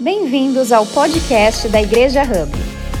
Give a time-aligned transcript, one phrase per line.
[0.00, 2.50] Bem-vindos ao podcast da Igreja Hub.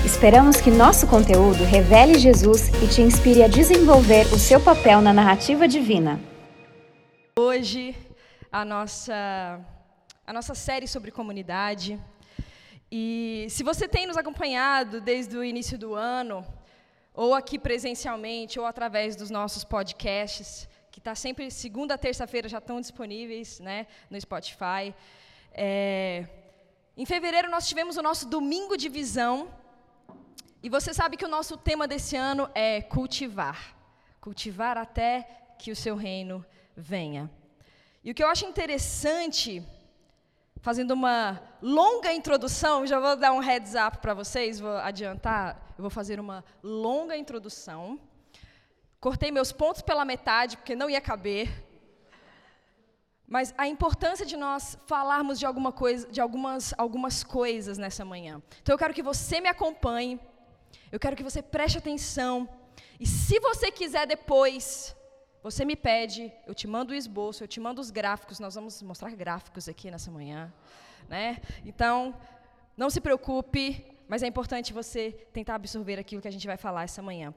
[0.06, 5.12] Esperamos que nosso conteúdo revele Jesus e te inspire a desenvolver o seu papel na
[5.12, 6.20] narrativa divina.
[7.36, 7.96] Hoje,
[8.50, 9.60] a nossa,
[10.24, 12.00] a nossa série sobre comunidade.
[12.92, 16.46] E se você tem nos acompanhado desde o início do ano,
[17.12, 22.80] ou aqui presencialmente, ou através dos nossos podcasts, que está sempre segunda, terça-feira já estão
[22.80, 24.94] disponíveis né, no Spotify.
[25.52, 26.24] É,
[26.96, 29.48] em fevereiro nós tivemos o nosso domingo de visão.
[30.62, 33.76] E você sabe que o nosso tema desse ano é cultivar.
[34.20, 36.44] Cultivar até que o seu reino
[36.76, 37.30] venha.
[38.02, 39.66] E o que eu acho interessante,
[40.60, 45.82] fazendo uma longa introdução, já vou dar um heads up para vocês, vou adiantar, eu
[45.82, 47.98] vou fazer uma longa introdução.
[49.00, 51.48] Cortei meus pontos pela metade, porque não ia caber.
[53.26, 58.42] Mas a importância de nós falarmos de, alguma coisa, de algumas, algumas coisas nessa manhã.
[58.62, 60.20] Então eu quero que você me acompanhe,
[60.92, 62.48] eu quero que você preste atenção.
[63.00, 64.94] E se você quiser depois,
[65.42, 68.82] você me pede, eu te mando o esboço, eu te mando os gráficos, nós vamos
[68.82, 70.52] mostrar gráficos aqui nessa manhã.
[71.08, 71.40] Né?
[71.64, 72.14] Então,
[72.76, 76.84] não se preocupe, mas é importante você tentar absorver aquilo que a gente vai falar
[76.84, 77.34] essa manhã.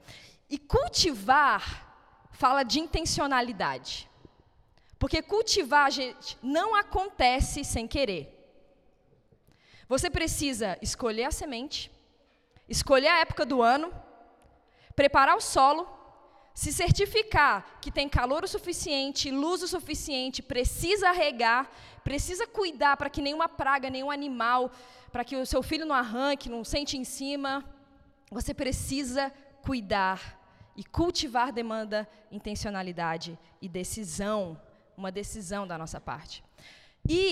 [0.48, 1.86] E cultivar
[2.30, 4.08] fala de intencionalidade.
[4.98, 8.34] Porque cultivar, gente, não acontece sem querer.
[9.88, 11.90] Você precisa escolher a semente,
[12.68, 13.92] escolher a época do ano,
[14.94, 15.88] preparar o solo,
[16.52, 21.70] se certificar que tem calor o suficiente, luz o suficiente, precisa regar,
[22.02, 24.72] precisa cuidar para que nenhuma praga, nenhum animal,
[25.12, 27.64] para que o seu filho não arranque, não sente em cima.
[28.30, 29.32] Você precisa
[29.62, 30.36] cuidar.
[30.76, 34.60] E cultivar demanda intencionalidade e decisão
[34.98, 36.42] uma decisão da nossa parte.
[37.08, 37.24] E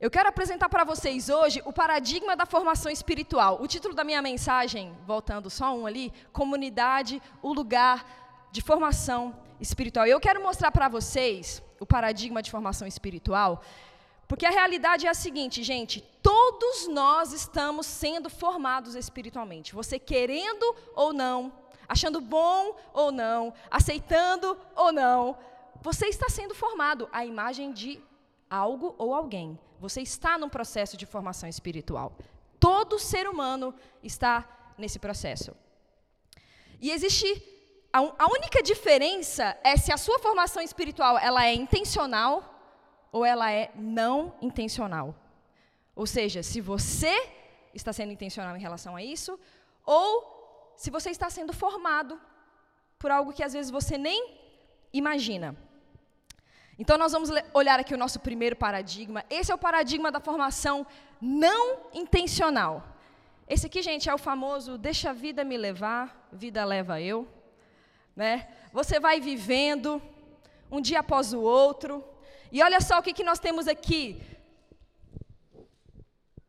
[0.00, 3.62] eu quero apresentar para vocês hoje o paradigma da formação espiritual.
[3.62, 8.04] O título da minha mensagem, voltando só um ali, comunidade, o lugar
[8.50, 10.06] de formação espiritual.
[10.06, 13.62] Eu quero mostrar para vocês o paradigma de formação espiritual,
[14.26, 19.74] porque a realidade é a seguinte, gente, todos nós estamos sendo formados espiritualmente.
[19.74, 21.52] Você querendo ou não,
[21.88, 25.36] achando bom ou não, aceitando ou não,
[25.84, 28.02] você está sendo formado à imagem de
[28.48, 29.58] algo ou alguém.
[29.78, 32.16] Você está num processo de formação espiritual.
[32.58, 34.32] Todo ser humano está
[34.78, 35.54] nesse processo.
[36.80, 37.28] E existe
[37.92, 42.32] a, a única diferença é se a sua formação espiritual ela é intencional
[43.12, 45.14] ou ela é não intencional.
[45.94, 47.14] Ou seja, se você
[47.74, 49.38] está sendo intencional em relação a isso,
[49.84, 52.18] ou se você está sendo formado
[52.98, 54.18] por algo que às vezes você nem
[54.90, 55.54] imagina.
[56.78, 59.24] Então, nós vamos olhar aqui o nosso primeiro paradigma.
[59.30, 60.86] Esse é o paradigma da formação
[61.20, 62.82] não intencional.
[63.48, 67.28] Esse aqui, gente, é o famoso deixa a vida me levar, vida leva eu.
[68.16, 68.48] Né?
[68.72, 70.02] Você vai vivendo,
[70.70, 72.04] um dia após o outro.
[72.50, 74.20] E olha só o que, que nós temos aqui: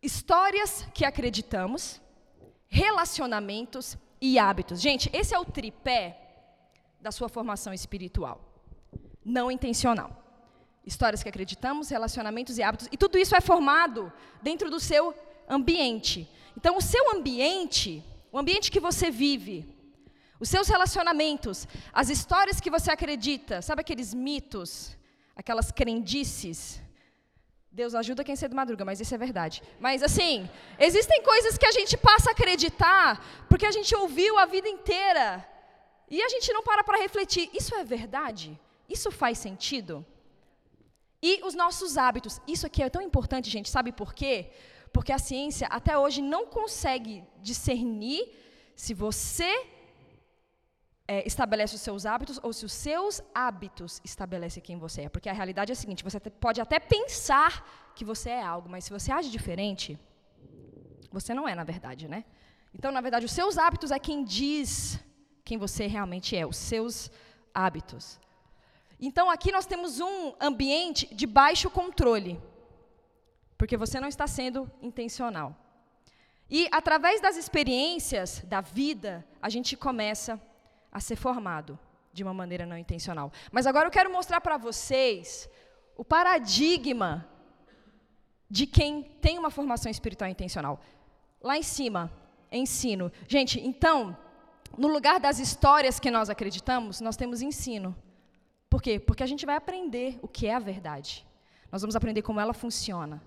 [0.02, 2.02] histórias que acreditamos,
[2.68, 4.81] relacionamentos e hábitos.
[4.81, 6.19] Gente, esse é o tripé
[7.00, 8.54] da sua formação espiritual
[9.25, 10.24] não intencional.
[10.86, 12.88] Histórias que acreditamos, relacionamentos e hábitos.
[12.91, 15.16] E tudo isso é formado dentro do seu
[15.50, 16.30] ambiente.
[16.56, 19.75] Então, o seu ambiente, o ambiente que você vive,
[20.40, 24.96] os seus relacionamentos, as histórias que você acredita, sabe aqueles mitos,
[25.36, 26.81] aquelas crendices?
[27.72, 29.62] Deus ajuda quem cedo madruga, mas isso é verdade.
[29.80, 30.50] Mas assim,
[30.80, 35.46] existem coisas que a gente passa a acreditar porque a gente ouviu a vida inteira
[36.09, 37.50] e a gente não para para refletir.
[37.53, 38.57] Isso é verdade?
[38.90, 40.06] Isso faz sentido?
[41.22, 42.40] E os nossos hábitos.
[42.47, 44.51] Isso aqui é tão importante, gente, sabe por quê?
[44.94, 48.22] Porque a ciência até hoje não consegue discernir
[48.75, 49.51] se você
[51.07, 55.09] é, estabelece os seus hábitos ou se os seus hábitos estabelecem quem você é.
[55.09, 57.53] Porque a realidade é a seguinte: você pode até pensar
[57.95, 60.00] que você é algo, mas se você age diferente,
[61.12, 62.25] você não é, na verdade, né?
[62.74, 65.00] Então, na verdade, os seus hábitos é quem diz
[65.44, 67.12] quem você realmente é, os seus
[67.54, 68.19] hábitos.
[69.00, 72.42] Então aqui nós temos um ambiente de baixo controle,
[73.57, 75.56] porque você não está sendo intencional.
[76.50, 80.39] E através das experiências da vida, a gente começa
[80.92, 81.77] a ser formado
[82.13, 83.31] de uma maneira não intencional.
[83.51, 85.50] Mas agora eu quero mostrar para vocês
[85.97, 87.27] o paradigma
[88.50, 90.80] de quem tem uma formação espiritual intencional.
[91.42, 92.12] Lá em cima,
[92.51, 93.12] ensino.
[93.27, 94.15] Gente, então,
[94.77, 97.95] no lugar das histórias que nós acreditamos, nós temos ensino.
[98.75, 99.00] Por quê?
[99.00, 101.25] Porque a gente vai aprender o que é a verdade.
[101.72, 103.24] Nós vamos aprender como ela funciona.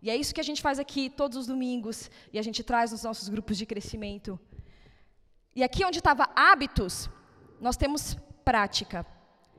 [0.00, 2.92] E é isso que a gente faz aqui todos os domingos e a gente traz
[2.92, 4.38] nos nossos grupos de crescimento.
[5.56, 7.10] E aqui onde estava hábitos,
[7.60, 9.04] nós temos prática.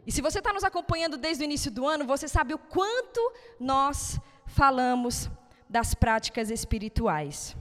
[0.07, 3.19] E se você está nos acompanhando desde o início do ano, você sabe o quanto
[3.60, 5.30] nós falamos
[5.69, 7.54] das práticas espirituais,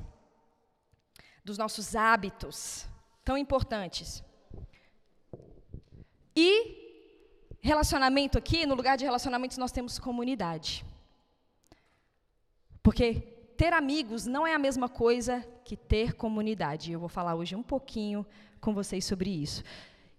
[1.45, 2.87] dos nossos hábitos
[3.25, 4.23] tão importantes.
[6.37, 6.82] E
[7.63, 10.85] relacionamento aqui, no lugar de relacionamentos, nós temos comunidade.
[12.83, 13.15] Porque
[13.57, 16.91] ter amigos não é a mesma coisa que ter comunidade.
[16.91, 18.27] Eu vou falar hoje um pouquinho
[18.61, 19.63] com vocês sobre isso.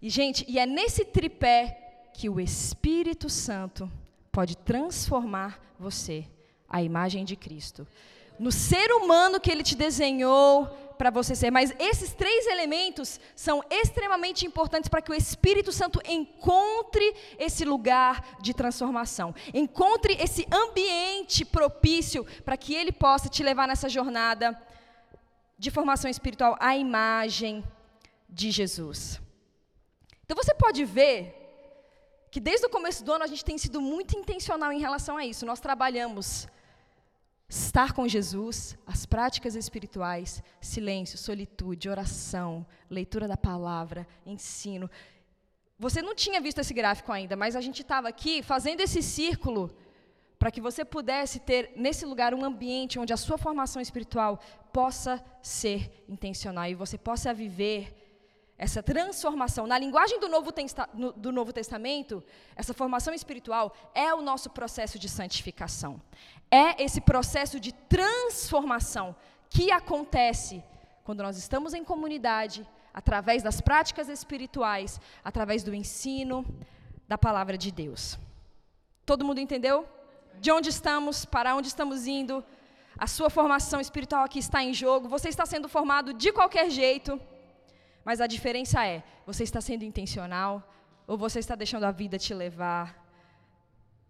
[0.01, 3.91] E, gente, e é nesse tripé que o Espírito Santo
[4.31, 6.25] pode transformar você
[6.69, 7.85] à imagem de Cristo.
[8.39, 10.67] No ser humano que ele te desenhou,
[10.97, 11.51] para você ser.
[11.51, 18.37] Mas esses três elementos são extremamente importantes para que o Espírito Santo encontre esse lugar
[18.41, 24.59] de transformação, encontre esse ambiente propício para que ele possa te levar nessa jornada
[25.57, 27.63] de formação espiritual à imagem
[28.29, 29.21] de Jesus.
[30.25, 31.39] Então você pode ver
[32.31, 35.25] que desde o começo do ano a gente tem sido muito intencional em relação a
[35.25, 35.45] isso.
[35.45, 36.47] Nós trabalhamos
[37.53, 44.89] Estar com Jesus, as práticas espirituais, silêncio, solitude, oração, leitura da palavra, ensino.
[45.77, 49.71] Você não tinha visto esse gráfico ainda, mas a gente estava aqui fazendo esse círculo
[50.39, 54.39] para que você pudesse ter nesse lugar um ambiente onde a sua formação espiritual
[54.71, 58.02] possa ser intencional e você possa viver
[58.57, 59.65] essa transformação.
[59.67, 60.51] Na linguagem do Novo,
[61.15, 62.23] do Novo, Testamento,
[62.55, 66.01] essa formação espiritual é o nosso processo de santificação.
[66.49, 69.15] É esse processo de transformação
[69.49, 70.63] que acontece
[71.03, 76.45] quando nós estamos em comunidade, através das práticas espirituais, através do ensino
[77.07, 78.17] da palavra de Deus.
[79.05, 79.87] Todo mundo entendeu?
[80.39, 82.43] De onde estamos, para onde estamos indo,
[82.97, 87.19] a sua formação espiritual aqui está em jogo, você está sendo formado de qualquer jeito.
[88.03, 90.67] Mas a diferença é: você está sendo intencional
[91.07, 93.01] ou você está deixando a vida te levar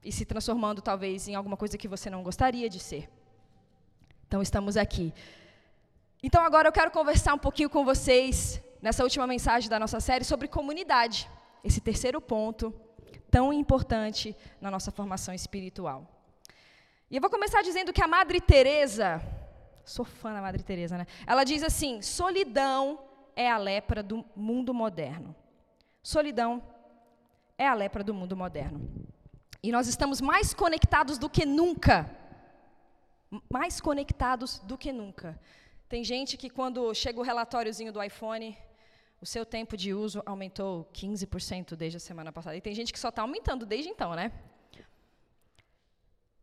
[0.03, 3.09] e se transformando talvez em alguma coisa que você não gostaria de ser.
[4.27, 5.13] Então estamos aqui.
[6.21, 10.25] Então agora eu quero conversar um pouquinho com vocês nessa última mensagem da nossa série
[10.25, 11.29] sobre comunidade,
[11.63, 12.73] esse terceiro ponto
[13.31, 16.07] tão importante na nossa formação espiritual.
[17.09, 19.21] E eu vou começar dizendo que a Madre Teresa,
[19.85, 21.07] sou fã da Madre Teresa, né?
[21.25, 22.99] Ela diz assim: solidão
[23.35, 25.35] é a lepra do mundo moderno.
[26.01, 26.61] Solidão
[27.57, 28.79] é a lepra do mundo moderno.
[29.61, 32.09] E nós estamos mais conectados do que nunca.
[33.49, 35.39] Mais conectados do que nunca.
[35.87, 38.57] Tem gente que quando chega o relatóriozinho do iPhone,
[39.21, 42.57] o seu tempo de uso aumentou 15% desde a semana passada.
[42.57, 44.31] E tem gente que só está aumentando desde então, né?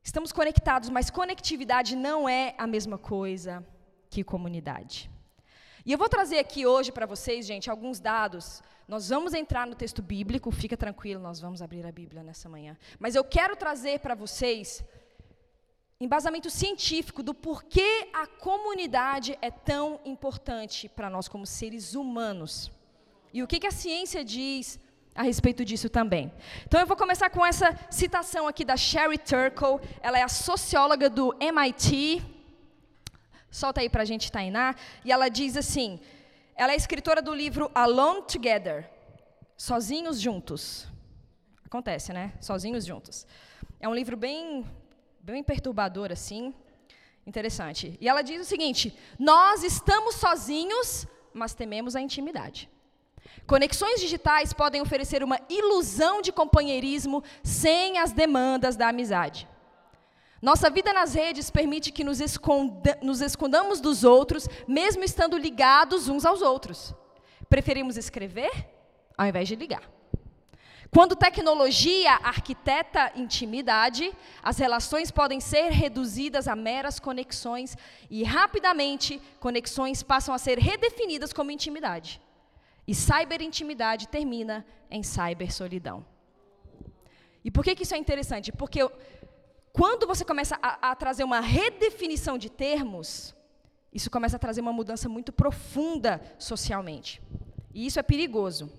[0.02, 3.66] Estamos conectados, mas conectividade não é a mesma coisa
[4.08, 5.10] que comunidade.
[5.90, 8.62] E eu vou trazer aqui hoje para vocês, gente, alguns dados.
[8.86, 12.76] Nós vamos entrar no texto bíblico, fica tranquilo, nós vamos abrir a Bíblia nessa manhã.
[12.96, 14.84] Mas eu quero trazer para vocês
[16.00, 22.70] embasamento científico do porquê a comunidade é tão importante para nós como seres humanos.
[23.32, 24.78] E o que, que a ciência diz
[25.12, 26.32] a respeito disso também.
[26.68, 29.80] Então eu vou começar com essa citação aqui da Sherry Turkle.
[30.00, 32.22] Ela é a socióloga do MIT,
[33.50, 34.74] Solta aí para a gente, Tainá.
[35.04, 36.00] E ela diz assim:
[36.54, 38.90] ela é escritora do livro Alone Together
[39.56, 40.86] Sozinhos Juntos.
[41.64, 42.34] Acontece, né?
[42.40, 43.26] Sozinhos Juntos.
[43.80, 44.66] É um livro bem,
[45.20, 46.54] bem perturbador, assim.
[47.26, 47.96] Interessante.
[48.00, 52.68] E ela diz o seguinte: Nós estamos sozinhos, mas tememos a intimidade.
[53.46, 59.48] Conexões digitais podem oferecer uma ilusão de companheirismo sem as demandas da amizade.
[60.40, 66.08] Nossa vida nas redes permite que nos, esconda, nos escondamos dos outros, mesmo estando ligados
[66.08, 66.94] uns aos outros.
[67.48, 68.50] Preferimos escrever
[69.18, 69.82] ao invés de ligar.
[70.90, 77.76] Quando tecnologia arquiteta intimidade, as relações podem ser reduzidas a meras conexões
[78.10, 82.20] e, rapidamente, conexões passam a ser redefinidas como intimidade.
[82.88, 86.04] E cyberintimidade termina em cybersolidão.
[87.44, 88.50] E por que, que isso é interessante?
[88.50, 88.80] Porque
[89.72, 93.34] quando você começa a, a trazer uma redefinição de termos,
[93.92, 97.20] isso começa a trazer uma mudança muito profunda socialmente.
[97.74, 98.70] E isso é perigoso.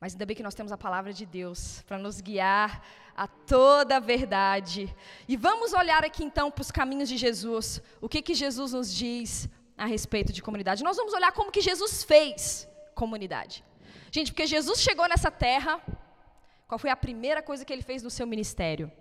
[0.00, 2.82] Mas ainda bem que nós temos a palavra de Deus para nos guiar
[3.16, 4.94] a toda a verdade.
[5.26, 7.80] E vamos olhar aqui então para os caminhos de Jesus.
[8.00, 10.84] O que que Jesus nos diz a respeito de comunidade?
[10.84, 13.64] Nós vamos olhar como que Jesus fez comunidade.
[14.10, 15.80] Gente, porque Jesus chegou nessa terra,
[16.68, 18.92] qual foi a primeira coisa que ele fez no seu ministério?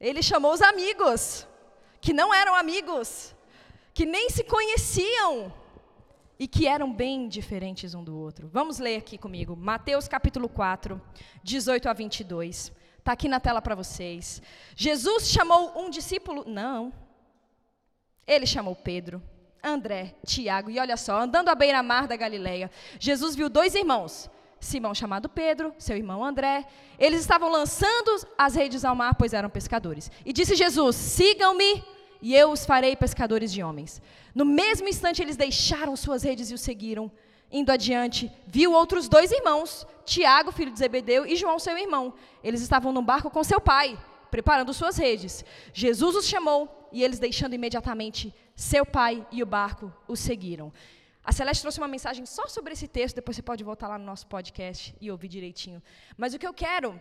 [0.00, 1.46] Ele chamou os amigos,
[2.00, 3.34] que não eram amigos,
[3.92, 5.52] que nem se conheciam
[6.38, 8.48] e que eram bem diferentes um do outro.
[8.48, 10.98] Vamos ler aqui comigo, Mateus capítulo 4,
[11.42, 12.72] 18 a 22.
[12.98, 14.40] Está aqui na tela para vocês.
[14.74, 16.44] Jesus chamou um discípulo?
[16.46, 16.90] Não.
[18.26, 19.22] Ele chamou Pedro,
[19.62, 24.30] André, Tiago, e olha só, andando à beira-mar da Galileia, Jesus viu dois irmãos,
[24.60, 26.66] Simão chamado Pedro, seu irmão André.
[26.98, 30.10] Eles estavam lançando as redes ao mar, pois eram pescadores.
[30.24, 31.82] E disse Jesus: Sigam-me
[32.20, 34.02] e eu os farei pescadores de homens.
[34.34, 37.10] No mesmo instante, eles deixaram suas redes e o seguiram.
[37.50, 42.14] Indo adiante, viu outros dois irmãos, Tiago, filho de Zebedeu, e João, seu irmão.
[42.44, 43.98] Eles estavam num barco com seu pai,
[44.30, 45.44] preparando suas redes.
[45.72, 50.72] Jesus os chamou e eles, deixando imediatamente seu pai e o barco, os seguiram.
[51.22, 54.04] A Celeste trouxe uma mensagem só sobre esse texto, depois você pode voltar lá no
[54.04, 55.82] nosso podcast e ouvir direitinho.
[56.16, 57.00] Mas o que eu quero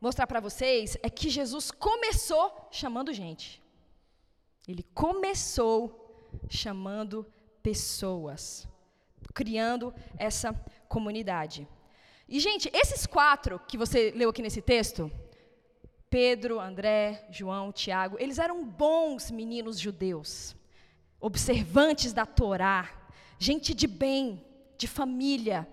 [0.00, 3.62] mostrar para vocês é que Jesus começou chamando gente.
[4.66, 7.26] Ele começou chamando
[7.62, 8.66] pessoas,
[9.34, 10.52] criando essa
[10.88, 11.68] comunidade.
[12.28, 15.10] E, gente, esses quatro que você leu aqui nesse texto,
[16.10, 20.56] Pedro, André, João, Tiago, eles eram bons meninos judeus,
[21.20, 23.05] observantes da Torá,
[23.38, 24.44] gente de bem,
[24.76, 25.66] de família.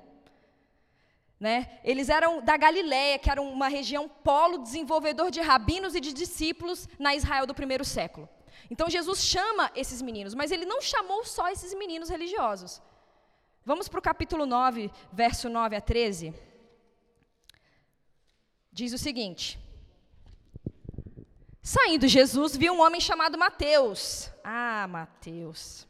[1.40, 1.80] Né?
[1.84, 6.88] Eles eram da Galiléia, que era uma região polo desenvolvedor de rabinos e de discípulos
[6.98, 8.30] na Israel do primeiro século.
[8.72, 12.82] Então Jesus chama esses meninos, mas ele não chamou só esses meninos religiosos.
[13.66, 16.34] Vamos para o capítulo 9, verso 9 a 13.
[18.72, 19.60] Diz o seguinte:
[21.62, 24.30] Saindo Jesus, viu um homem chamado Mateus.
[24.44, 25.88] Ah, Mateus.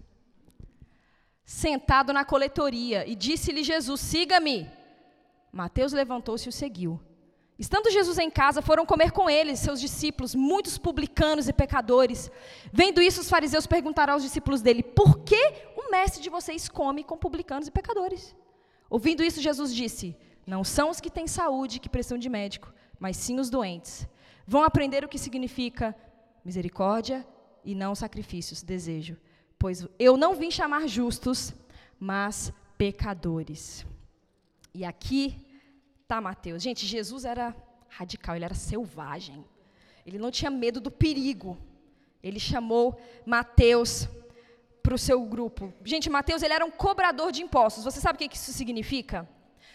[1.54, 4.68] Sentado na coletoria, e disse-lhe Jesus: Siga-me.
[5.52, 7.00] Mateus levantou-se e o seguiu.
[7.60, 12.32] Estando Jesus em casa, foram comer com ele, seus discípulos, muitos publicanos e pecadores.
[12.74, 17.04] Vendo isso, os fariseus perguntaram aos discípulos dele: Por que o mestre de vocês come
[17.04, 18.36] com publicanos e pecadores?
[18.90, 20.18] Ouvindo isso, Jesus disse:
[20.48, 24.08] Não são os que têm saúde que precisam de médico, mas sim os doentes.
[24.48, 25.96] Vão aprender o que significa
[26.44, 27.24] misericórdia
[27.64, 29.16] e não sacrifícios, desejo.
[29.64, 31.54] Pois eu não vim chamar justos,
[31.98, 33.86] mas pecadores.
[34.74, 35.38] E aqui
[36.06, 36.62] tá, Mateus?
[36.62, 37.56] Gente, Jesus era
[37.88, 39.46] radical, ele era selvagem.
[40.06, 41.58] Ele não tinha medo do perigo.
[42.22, 44.10] Ele chamou Mateus
[44.82, 45.74] para o seu grupo.
[45.86, 47.86] Gente, Mateus ele era um cobrador de impostos.
[47.86, 49.30] Você sabe o que isso significa?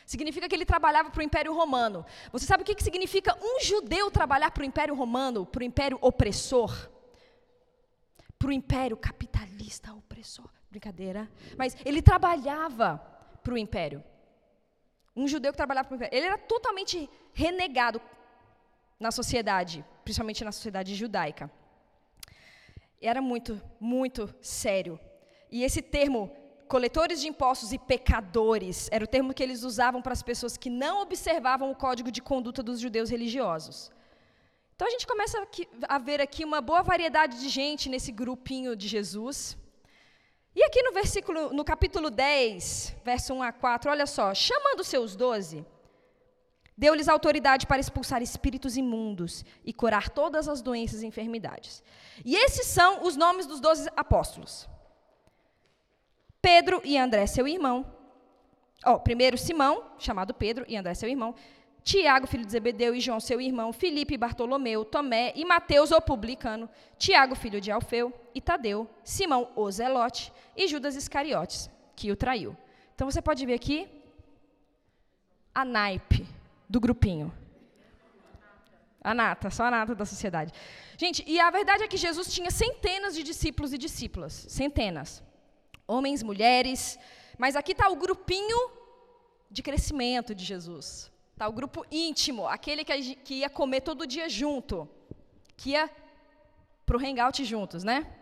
[0.04, 2.04] Significa que ele trabalhava para o Império Romano.
[2.30, 5.96] Você sabe o que significa um judeu trabalhar para o Império Romano, para o Império
[6.02, 6.90] opressor?
[8.38, 10.48] Para o Império capitalista opressor.
[10.70, 11.28] Brincadeira.
[11.56, 12.98] Mas ele trabalhava
[13.42, 14.04] para o Império.
[15.16, 16.16] Um judeu que trabalhava para o império.
[16.16, 18.00] Ele era totalmente renegado
[19.00, 21.50] na sociedade, principalmente na sociedade judaica.
[23.00, 24.98] Era muito, muito sério.
[25.50, 26.30] E esse termo,
[26.68, 30.70] coletores de impostos e pecadores, era o termo que eles usavam para as pessoas que
[30.70, 33.90] não observavam o código de conduta dos judeus religiosos.
[34.78, 35.44] Então a gente começa
[35.88, 39.58] a ver aqui uma boa variedade de gente nesse grupinho de Jesus.
[40.54, 45.16] E aqui no versículo, no capítulo 10, verso 1 a 4, olha só, chamando seus
[45.16, 45.66] doze,
[46.76, 51.82] deu-lhes autoridade para expulsar espíritos imundos e curar todas as doenças e enfermidades.
[52.24, 54.68] E esses são os nomes dos doze apóstolos.
[56.40, 57.84] Pedro e André, seu irmão.
[58.86, 61.34] Oh, primeiro Simão, chamado Pedro, e André, seu irmão.
[61.88, 66.68] Tiago, filho de Zebedeu, e João, seu irmão, Filipe, Bartolomeu, Tomé e Mateus, o publicano,
[66.98, 72.54] Tiago, filho de Alfeu, e Tadeu, Simão, o Zelote, e Judas Iscariotes, que o traiu.
[72.94, 73.88] Então você pode ver aqui
[75.54, 76.26] a naipe
[76.68, 77.32] do grupinho.
[79.02, 80.52] A nata, só a nata da sociedade.
[80.98, 84.34] Gente, e a verdade é que Jesus tinha centenas de discípulos e discípulas.
[84.50, 85.22] Centenas.
[85.86, 86.98] Homens, mulheres.
[87.38, 88.72] Mas aqui está o grupinho
[89.50, 91.10] de crescimento de Jesus.
[91.38, 94.88] Tá, o grupo íntimo, aquele que, que ia comer todo dia junto,
[95.56, 95.88] que ia
[96.84, 98.12] para o hangout juntos, né?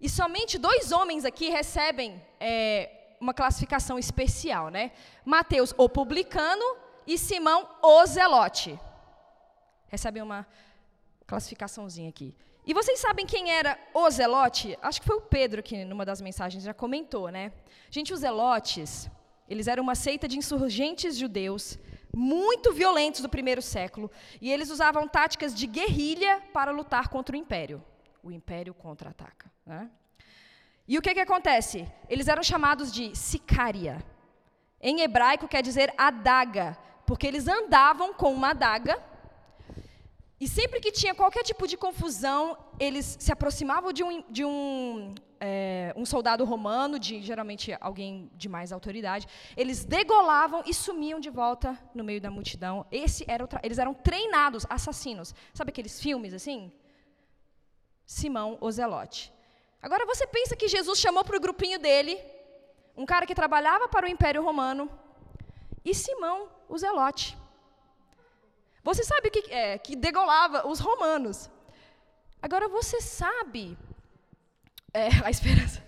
[0.00, 4.90] E somente dois homens aqui recebem é, uma classificação especial, né?
[5.24, 6.64] Mateus, o publicano,
[7.06, 8.76] e Simão, o zelote.
[9.86, 10.44] Recebem uma
[11.28, 12.34] classificaçãozinha aqui.
[12.66, 14.76] E vocês sabem quem era o zelote?
[14.82, 17.52] Acho que foi o Pedro que, numa das mensagens, já comentou, né?
[17.88, 19.08] Gente, os zelotes,
[19.48, 21.78] eles eram uma seita de insurgentes judeus
[22.14, 27.38] muito violentos do primeiro século, e eles usavam táticas de guerrilha para lutar contra o
[27.38, 27.82] império.
[28.22, 29.50] O império contra-ataca.
[29.64, 29.90] Né?
[30.86, 31.86] E o que, que acontece?
[32.08, 34.04] Eles eram chamados de sicária.
[34.80, 36.76] Em hebraico quer dizer adaga,
[37.06, 39.09] porque eles andavam com uma adaga
[40.40, 45.14] E sempre que tinha qualquer tipo de confusão, eles se aproximavam de um, de um,
[45.38, 49.26] é, um soldado romano, de geralmente alguém de mais autoridade.
[49.54, 52.86] Eles degolavam e sumiam de volta no meio da multidão.
[52.90, 55.34] Esse era eles eram treinados assassinos.
[55.52, 56.72] Sabe aqueles filmes assim?
[58.06, 59.30] Simão Ozelote.
[59.82, 62.18] Agora você pensa que Jesus chamou para o grupinho dele
[62.96, 64.90] um cara que trabalhava para o Império Romano
[65.84, 67.39] e Simão o Zelote.
[68.82, 69.78] Você sabe o que é?
[69.78, 71.50] Que degolava os romanos.
[72.40, 73.76] Agora você sabe.
[74.92, 75.84] É, a esperança.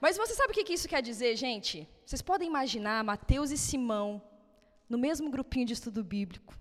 [0.00, 1.88] Mas você sabe o que isso quer dizer, gente?
[2.04, 4.20] Vocês podem imaginar Mateus e Simão
[4.88, 6.54] no mesmo grupinho de estudo bíblico.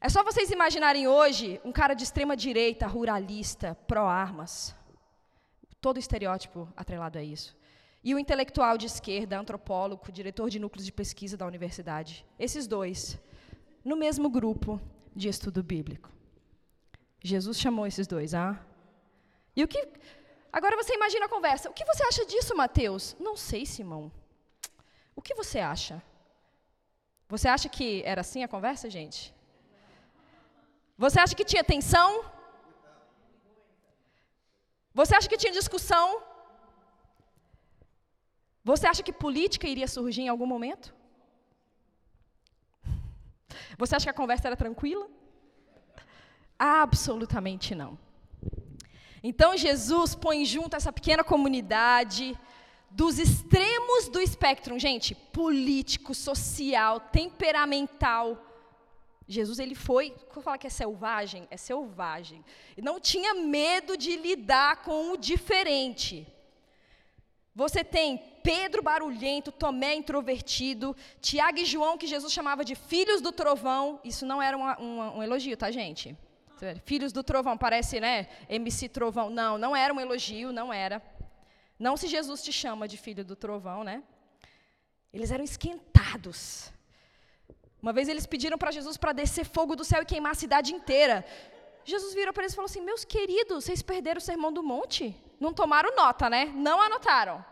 [0.00, 4.74] É só vocês imaginarem hoje um cara de extrema direita, ruralista, pró-armas.
[5.80, 7.56] Todo estereótipo atrelado a isso
[8.04, 12.26] e o intelectual de esquerda, antropólogo, diretor de núcleos de pesquisa da universidade.
[12.38, 13.18] Esses dois,
[13.84, 14.80] no mesmo grupo
[15.14, 16.10] de estudo bíblico.
[17.22, 18.60] Jesus chamou esses dois, ah?
[19.54, 19.86] E o que.
[20.52, 21.70] Agora você imagina a conversa.
[21.70, 23.16] O que você acha disso, Mateus?
[23.20, 24.10] Não sei, Simão.
[25.14, 26.02] O que você acha?
[27.28, 29.32] Você acha que era assim a conversa, gente?
[30.98, 32.24] Você acha que tinha tensão?
[34.92, 36.31] Você acha que tinha discussão?
[38.64, 40.94] Você acha que política iria surgir em algum momento?
[43.76, 45.08] Você acha que a conversa era tranquila?
[46.58, 47.98] Absolutamente não.
[49.22, 52.38] Então Jesus põe junto essa pequena comunidade
[52.90, 58.46] dos extremos do espectro, gente, político, social, temperamental.
[59.26, 62.44] Jesus ele foi, quando fala que é selvagem, é selvagem.
[62.76, 66.26] E não tinha medo de lidar com o diferente.
[67.54, 73.32] Você tem Pedro barulhento, Tomé introvertido, Tiago e João, que Jesus chamava de filhos do
[73.32, 74.00] trovão.
[74.04, 76.16] Isso não era uma, uma, um elogio, tá, gente?
[76.84, 78.28] Filhos do trovão, parece, né?
[78.48, 79.28] MC Trovão.
[79.28, 81.02] Não, não era um elogio, não era.
[81.78, 84.02] Não se Jesus te chama de filho do trovão, né?
[85.12, 86.72] Eles eram esquentados.
[87.82, 90.72] Uma vez eles pediram para Jesus para descer fogo do céu e queimar a cidade
[90.72, 91.24] inteira.
[91.84, 95.16] Jesus virou para eles e falou assim: Meus queridos, vocês perderam o sermão do monte?
[95.40, 96.44] Não tomaram nota, né?
[96.54, 97.44] Não anotaram.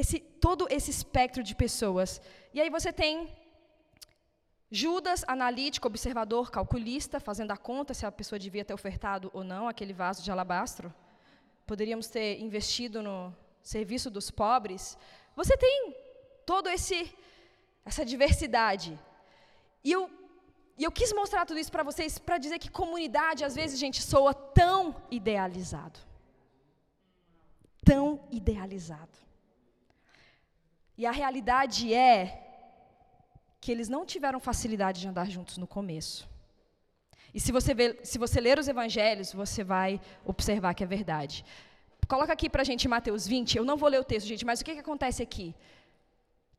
[0.00, 2.08] Esse, todo esse espectro de pessoas.
[2.54, 3.14] E aí você tem
[4.70, 9.66] Judas, analítico, observador, calculista, fazendo a conta se a pessoa devia ter ofertado ou não
[9.68, 10.94] aquele vaso de alabastro.
[11.66, 14.96] Poderíamos ter investido no serviço dos pobres.
[15.34, 15.94] Você tem
[16.46, 16.98] todo esse
[17.84, 18.98] essa diversidade.
[19.82, 20.02] E eu
[20.78, 24.00] e eu quis mostrar tudo isso para vocês para dizer que comunidade, às vezes, gente,
[24.00, 25.98] soa tão idealizado.
[27.84, 29.18] Tão idealizado.
[31.00, 32.16] E a realidade é
[33.58, 36.28] que eles não tiveram facilidade de andar juntos no começo.
[37.32, 41.42] E se você, se você ler os evangelhos, você vai observar que é verdade.
[42.06, 43.56] Coloca aqui para a gente Mateus 20.
[43.56, 45.54] Eu não vou ler o texto, gente, mas o que, que acontece aqui?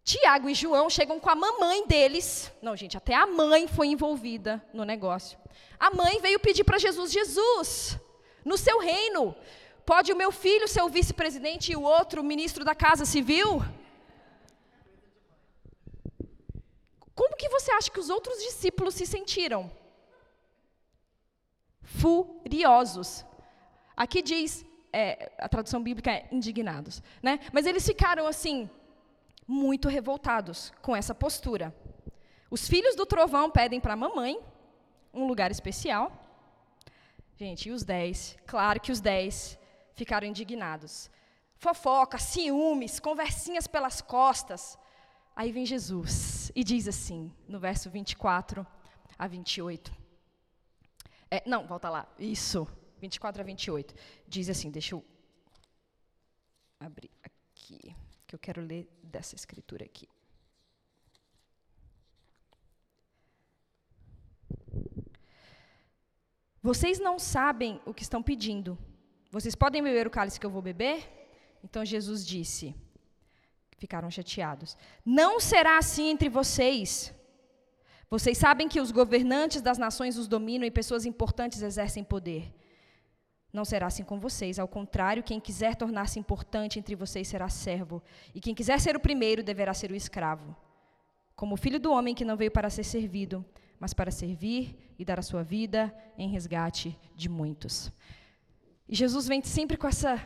[0.04, 2.52] Tiago e João chegam com a mamãe deles.
[2.64, 5.38] Não, gente, até a mãe foi envolvida no negócio.
[5.80, 8.00] A mãe veio pedir para Jesus: Jesus,
[8.44, 9.36] no seu reino,
[9.86, 13.62] pode o meu filho ser o vice-presidente e o outro ministro da Casa Civil?
[17.22, 19.72] Como que você acha que os outros discípulos se sentiram?
[21.84, 23.24] Furiosos.
[23.96, 27.40] Aqui diz, é, a tradução bíblica é indignados, né?
[27.54, 28.68] Mas eles ficaram assim,
[29.48, 31.72] muito revoltados com essa postura.
[32.50, 34.40] Os filhos do trovão pedem para a mamãe
[35.14, 36.12] um lugar especial.
[37.38, 38.36] Gente, e os dez?
[38.48, 39.60] Claro que os dez
[39.94, 41.08] ficaram indignados.
[41.60, 44.76] Fofoca, ciúmes, conversinhas pelas costas.
[45.42, 48.64] Aí vem Jesus e diz assim, no verso 24
[49.18, 49.92] a 28.
[51.32, 52.08] É, não, volta lá.
[52.20, 52.68] Isso,
[53.00, 53.96] 24 a 28.
[54.28, 55.04] Diz assim, deixa eu
[56.80, 57.96] abrir aqui
[58.28, 60.08] que eu quero ler dessa escritura aqui.
[66.62, 68.78] Vocês não sabem o que estão pedindo.
[69.32, 71.10] Vocês podem beber o cálice que eu vou beber?
[71.64, 72.76] Então Jesus disse.
[73.82, 74.78] Ficaram chateados.
[75.04, 77.12] Não será assim entre vocês.
[78.12, 82.54] Vocês sabem que os governantes das nações os dominam e pessoas importantes exercem poder.
[83.52, 84.60] Não será assim com vocês.
[84.60, 88.04] Ao contrário, quem quiser tornar-se importante entre vocês será servo.
[88.36, 90.56] E quem quiser ser o primeiro deverá ser o escravo.
[91.36, 93.44] Como o filho do homem que não veio para ser servido,
[93.80, 97.92] mas para servir e dar a sua vida em resgate de muitos.
[98.88, 100.22] E Jesus vem sempre com essa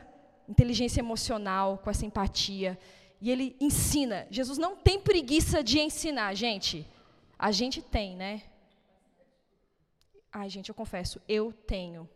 [0.45, 2.77] inteligência emocional, com essa empatia.
[3.21, 4.27] E ele ensina.
[4.29, 6.87] Jesus não tem preguiça de ensinar, gente.
[7.37, 8.43] A gente tem, né?
[10.31, 12.09] Ai, gente, eu confesso, eu tenho.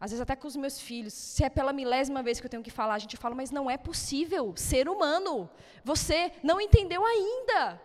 [0.00, 2.62] Às vezes até com os meus filhos, se é pela milésima vez que eu tenho
[2.62, 5.48] que falar, a gente fala, mas não é possível, ser humano.
[5.84, 7.80] Você não entendeu ainda.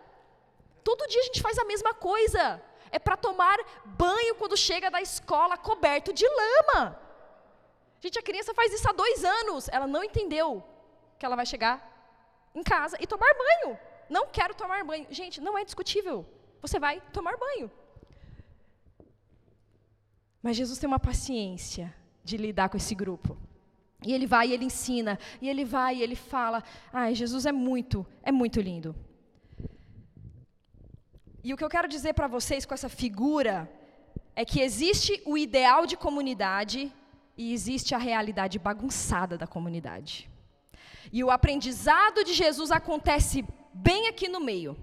[0.82, 2.60] Todo dia a gente faz a mesma coisa.
[2.90, 6.98] É para tomar banho quando chega da escola coberto de lama.
[8.00, 9.68] Gente, a criança faz isso há dois anos.
[9.68, 10.64] Ela não entendeu
[11.18, 11.97] que ela vai chegar
[12.58, 13.78] em casa e tomar banho.
[14.08, 15.06] Não quero tomar banho.
[15.10, 16.26] Gente, não é discutível.
[16.60, 17.70] Você vai tomar banho.
[20.42, 21.94] Mas Jesus tem uma paciência
[22.24, 23.36] de lidar com esse grupo.
[24.06, 26.62] E ele vai e ele ensina, e ele vai e ele fala.
[26.92, 28.94] Ai, Jesus é muito, é muito lindo.
[31.42, 33.70] E o que eu quero dizer para vocês com essa figura
[34.36, 36.92] é que existe o ideal de comunidade
[37.36, 40.30] e existe a realidade bagunçada da comunidade.
[41.12, 44.76] E o aprendizado de Jesus acontece bem aqui no meio,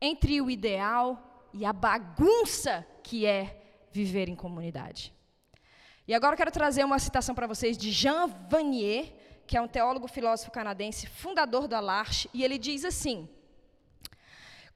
[0.00, 5.12] entre o ideal e a bagunça que é viver em comunidade.
[6.06, 9.12] E agora eu quero trazer uma citação para vocês de Jean Vanier,
[9.46, 13.28] que é um teólogo filósofo canadense, fundador da l'Arche, e ele diz assim: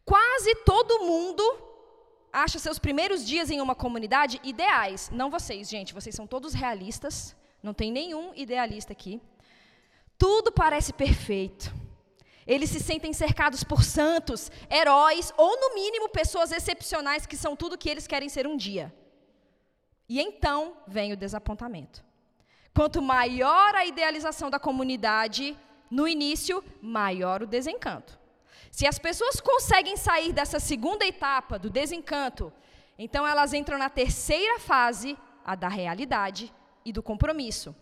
[0.05, 1.43] Quase todo mundo
[2.33, 5.11] acha seus primeiros dias em uma comunidade ideais.
[5.11, 9.21] Não vocês, gente, vocês são todos realistas, não tem nenhum idealista aqui.
[10.23, 11.75] Tudo parece perfeito.
[12.47, 17.77] Eles se sentem cercados por santos, heróis ou, no mínimo, pessoas excepcionais que são tudo
[17.77, 18.95] que eles querem ser um dia.
[20.09, 22.05] E então vem o desapontamento.
[22.73, 25.59] Quanto maior a idealização da comunidade,
[25.91, 28.17] no início, maior o desencanto.
[28.71, 32.53] Se as pessoas conseguem sair dessa segunda etapa do desencanto,
[32.97, 36.55] então elas entram na terceira fase, a da realidade
[36.85, 37.75] e do compromisso.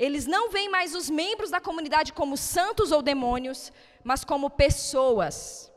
[0.00, 3.70] Eles não veem mais os membros da comunidade como santos ou demônios,
[4.02, 5.70] mas como pessoas.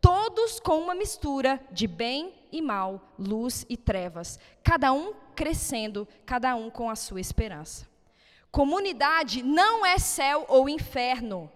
[0.00, 6.54] Todos com uma mistura de bem e mal, luz e trevas, cada um crescendo, cada
[6.54, 7.86] um com a sua esperança.
[8.50, 11.50] Comunidade não é céu ou inferno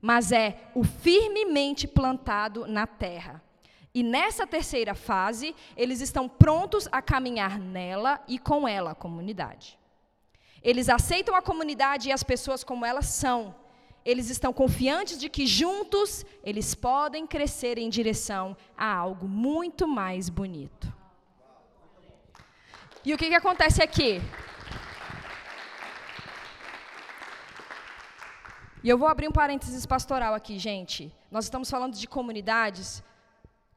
[0.00, 3.42] mas é o firmemente plantado na terra.
[3.94, 9.78] E nessa terceira fase, eles estão prontos a caminhar nela e com ela comunidade.
[10.70, 13.54] Eles aceitam a comunidade e as pessoas como elas são.
[14.04, 20.28] Eles estão confiantes de que juntos eles podem crescer em direção a algo muito mais
[20.28, 20.92] bonito.
[23.04, 24.20] E o que, que acontece aqui?
[28.82, 31.14] E eu vou abrir um parênteses pastoral aqui, gente.
[31.30, 33.04] Nós estamos falando de comunidades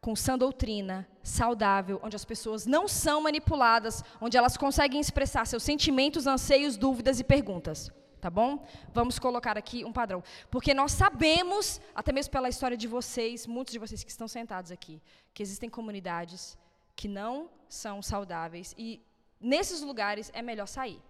[0.01, 5.63] com sã doutrina, saudável, onde as pessoas não são manipuladas, onde elas conseguem expressar seus
[5.63, 7.91] sentimentos, anseios, dúvidas e perguntas.
[8.21, 8.65] Tá bom?
[8.93, 10.21] Vamos colocar aqui um padrão.
[10.51, 14.71] Porque nós sabemos, até mesmo pela história de vocês, muitos de vocês que estão sentados
[14.71, 15.01] aqui,
[15.33, 16.57] que existem comunidades
[16.97, 19.01] que não são saudáveis e
[19.39, 21.01] nesses lugares é melhor sair.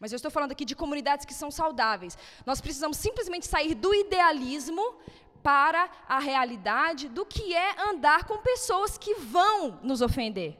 [0.00, 2.18] Mas eu estou falando aqui de comunidades que são saudáveis.
[2.44, 4.96] Nós precisamos simplesmente sair do idealismo
[5.42, 10.58] para a realidade do que é andar com pessoas que vão nos ofender.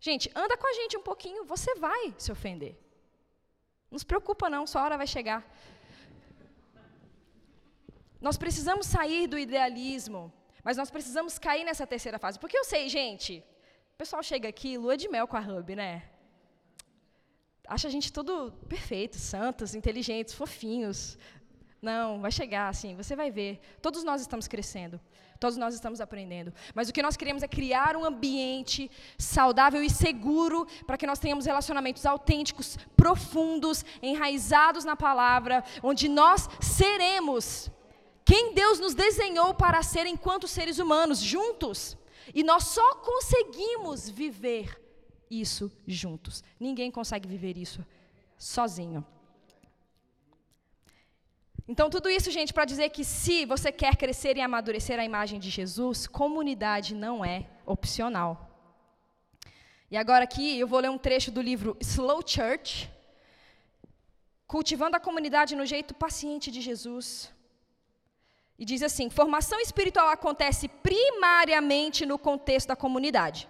[0.00, 2.76] Gente, anda com a gente um pouquinho, você vai se ofender.
[3.90, 5.44] Não se preocupa não, sua hora vai chegar.
[8.20, 12.38] Nós precisamos sair do idealismo, mas nós precisamos cair nessa terceira fase.
[12.38, 13.44] Porque eu sei, gente,
[13.94, 16.10] o pessoal chega aqui, lua de mel com a Hub, né?
[17.70, 21.16] acha a gente tudo perfeito, santos, inteligentes, fofinhos.
[21.82, 23.58] Não, vai chegar assim, você vai ver.
[23.80, 25.00] Todos nós estamos crescendo,
[25.38, 26.52] todos nós estamos aprendendo.
[26.74, 31.18] Mas o que nós queremos é criar um ambiente saudável e seguro para que nós
[31.18, 37.70] tenhamos relacionamentos autênticos, profundos, enraizados na palavra, onde nós seremos
[38.24, 41.96] quem Deus nos desenhou para ser enquanto seres humanos, juntos.
[42.34, 44.80] E nós só conseguimos viver
[45.30, 46.44] isso juntos.
[46.58, 47.84] Ninguém consegue viver isso
[48.38, 49.04] sozinho.
[51.72, 55.38] Então, tudo isso, gente, para dizer que se você quer crescer e amadurecer a imagem
[55.38, 58.30] de Jesus, comunidade não é opcional.
[59.88, 62.90] E agora aqui eu vou ler um trecho do livro Slow Church,
[64.48, 67.32] cultivando a comunidade no jeito paciente de Jesus.
[68.58, 73.48] E diz assim: formação espiritual acontece primariamente no contexto da comunidade.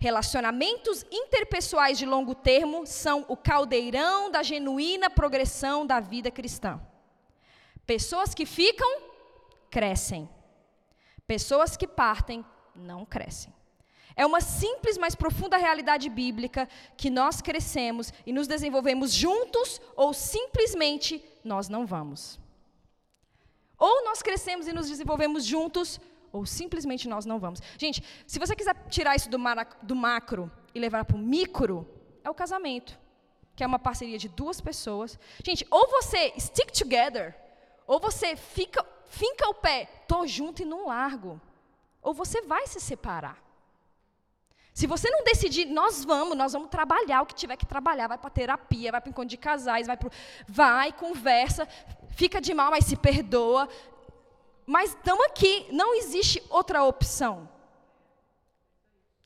[0.00, 6.80] Relacionamentos interpessoais de longo termo são o caldeirão da genuína progressão da vida cristã.
[7.86, 8.88] Pessoas que ficam,
[9.70, 10.28] crescem.
[11.26, 13.52] Pessoas que partem, não crescem.
[14.14, 20.12] É uma simples, mas profunda realidade bíblica que nós crescemos e nos desenvolvemos juntos ou
[20.12, 22.38] simplesmente nós não vamos.
[23.78, 27.60] Ou nós crescemos e nos desenvolvemos juntos, ou simplesmente nós não vamos.
[27.76, 29.38] Gente, se você quiser tirar isso do,
[29.82, 31.88] do macro e levar para o micro,
[32.22, 32.98] é o casamento,
[33.56, 35.18] que é uma parceria de duas pessoas.
[35.44, 37.34] Gente, ou você stick together,
[37.92, 41.38] ou você fica, finca o pé, tô junto e não largo,
[42.00, 43.36] ou você vai se separar.
[44.72, 48.16] Se você não decidir, nós vamos, nós vamos trabalhar o que tiver que trabalhar, vai
[48.16, 50.10] para terapia, vai para encontro de casais, vai, pro,
[50.48, 51.68] vai, conversa,
[52.08, 53.68] fica de mal, mas se perdoa.
[54.64, 57.46] Mas estamos aqui, não existe outra opção.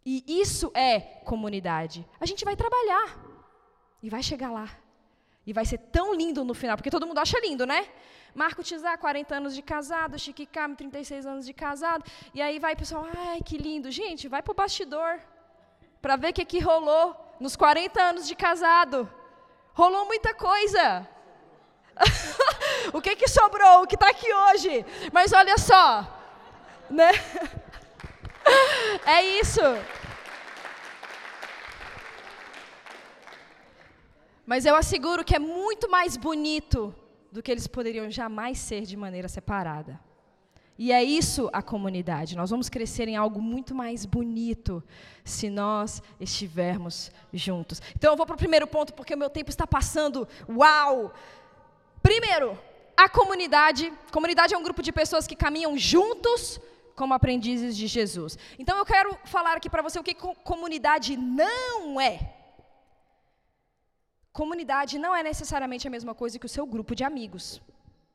[0.05, 2.05] E isso é comunidade.
[2.19, 3.17] A gente vai trabalhar
[4.03, 4.69] e vai chegar lá.
[5.47, 7.89] E vai ser tão lindo no final, porque todo mundo acha lindo, né?
[8.37, 12.05] Marco Tizá, 40 anos de casado, Chique Cam, 36 anos de casado.
[12.35, 13.91] E aí vai o pessoal, ai, que lindo.
[13.91, 15.19] Gente, vai para o bastidor
[16.03, 19.11] para ver o que, que rolou nos 40 anos de casado.
[19.73, 21.09] Rolou muita coisa.
[22.93, 23.83] o que, que sobrou?
[23.83, 24.85] O que está aqui hoje?
[25.11, 26.07] Mas olha só,
[26.91, 27.13] né?
[29.07, 29.63] é isso.
[34.45, 36.95] Mas eu asseguro que é muito mais bonito
[37.37, 40.01] do que eles poderiam jamais ser de maneira separada.
[40.79, 42.37] E é isso a comunidade.
[42.37, 44.83] Nós vamos crescer em algo muito mais bonito
[45.25, 47.81] se nós estivermos juntos.
[47.95, 50.29] Então eu vou para o primeiro ponto, porque o meu tempo está passando.
[50.49, 51.13] Uau!
[52.03, 52.59] Primeiro,
[52.97, 53.93] a comunidade.
[54.13, 56.61] Comunidade é um grupo de pessoas que caminham juntos
[56.95, 58.39] como aprendizes de Jesus.
[58.59, 62.36] Então eu quero falar aqui para você o que comunidade não é.
[64.41, 67.45] Comunidade não é necessariamente a mesma coisa que o seu grupo de amigos.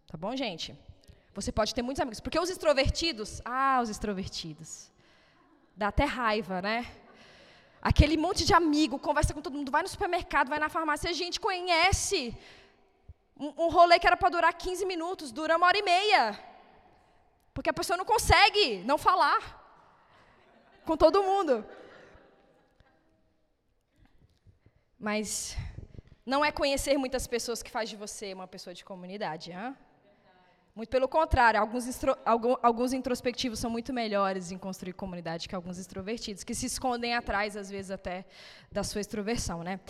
[0.10, 0.68] Tá bom, gente?
[1.38, 2.20] Você pode ter muitos amigos.
[2.26, 4.70] Porque os extrovertidos, ah, os extrovertidos.
[5.76, 6.80] Dá até raiva, né?
[7.90, 11.20] Aquele monte de amigo, conversa com todo mundo, vai no supermercado, vai na farmácia, a
[11.22, 12.20] gente conhece.
[13.44, 16.24] Um, um rolê que era para durar 15 minutos, dura uma hora e meia.
[17.56, 19.42] Porque a pessoa não consegue não falar
[20.86, 21.66] com todo mundo.
[25.00, 25.58] Mas
[26.26, 29.52] não é conhecer muitas pessoas que faz de você uma pessoa de comunidade.
[29.52, 29.76] Hein?
[30.74, 31.86] Muito pelo contrário, alguns,
[32.62, 37.58] alguns introspectivos são muito melhores em construir comunidade que alguns extrovertidos, que se escondem atrás,
[37.58, 38.26] às vezes, até
[38.72, 39.64] da sua extroversão.
[39.64, 39.82] Né?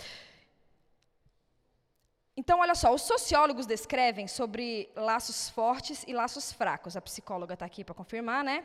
[2.36, 6.96] Então, olha só, os sociólogos descrevem sobre laços fortes e laços fracos.
[6.96, 8.64] A psicóloga está aqui para confirmar, né?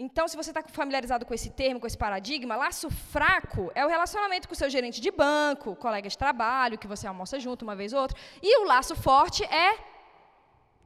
[0.00, 3.88] Então, se você está familiarizado com esse termo, com esse paradigma, laço fraco é o
[3.88, 7.74] relacionamento com o seu gerente de banco, colega de trabalho, que você almoça junto uma
[7.74, 8.16] vez ou outra.
[8.40, 9.76] E o laço forte é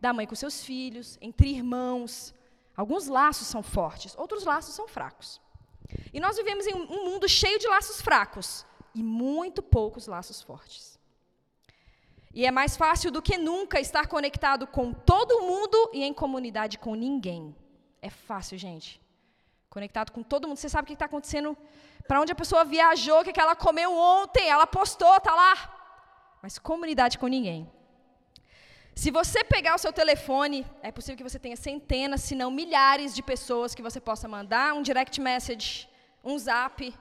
[0.00, 2.34] da mãe com seus filhos, entre irmãos.
[2.74, 5.42] Alguns laços são fortes, outros laços são fracos.
[6.10, 10.98] E nós vivemos em um mundo cheio de laços fracos e muito poucos laços fortes.
[12.32, 16.78] E é mais fácil do que nunca estar conectado com todo mundo e em comunidade
[16.78, 17.54] com ninguém.
[18.02, 19.00] É fácil, gente.
[19.70, 20.58] Conectado com todo mundo.
[20.58, 21.56] Você sabe o que está acontecendo?
[22.06, 25.54] Para onde a pessoa viajou, o que ela comeu ontem, ela postou, está lá.
[26.42, 27.70] Mas comunidade com ninguém.
[28.94, 33.14] Se você pegar o seu telefone, é possível que você tenha centenas, se não milhares
[33.14, 35.88] de pessoas que você possa mandar um direct message,
[36.22, 36.94] um zap,